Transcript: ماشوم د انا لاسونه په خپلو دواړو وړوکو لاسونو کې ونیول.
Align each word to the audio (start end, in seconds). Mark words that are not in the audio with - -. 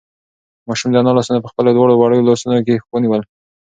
ماشوم 0.67 0.89
د 0.91 0.95
انا 1.01 1.11
لاسونه 1.17 1.39
په 1.41 1.49
خپلو 1.51 1.69
دواړو 1.75 1.93
وړوکو 1.95 2.27
لاسونو 2.29 2.57
کې 2.65 2.75
ونیول. 2.91 3.21